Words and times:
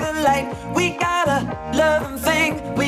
the 0.00 0.12
light. 0.22 0.48
We 0.74 0.90
got 0.90 1.28
a 1.28 1.38
loving 1.76 2.18
thing. 2.18 2.74
We 2.74 2.87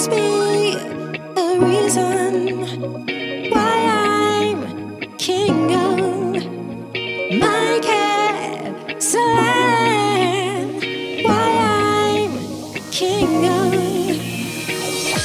must 0.00 0.12
be 0.12 0.76
a 1.36 1.58
reason 1.60 2.60
why 3.50 3.76
I'm 3.84 4.64
king 5.18 5.74
of 5.74 6.32
my 7.38 7.78
castle. 7.82 9.20
Why 11.22 11.50
I'm 11.68 12.32
king 12.90 13.44
of 13.44 13.74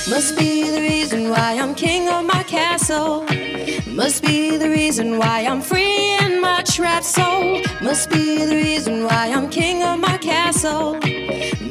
must 0.10 0.38
be 0.38 0.70
the 0.70 0.82
reason 0.82 1.30
why 1.30 1.58
I'm 1.58 1.74
king 1.74 2.10
of 2.10 2.26
my 2.26 2.44
castle. 2.44 3.24
Must 3.88 4.24
be 4.24 4.58
the 4.58 4.70
reason 4.70 5.18
why 5.18 5.46
I'm 5.46 5.62
free 5.62 6.18
in 6.18 6.42
my 6.42 6.64
trap 6.64 7.06
soul. 7.06 7.62
Must 7.82 8.10
be 8.10 8.44
the 8.44 8.56
reason 8.56 9.06
why 9.06 9.32
I'm 9.34 9.50
king 9.50 9.84
of 9.84 10.02
my 10.02 10.18
castle. 10.18 11.00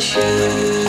雪 0.00 0.79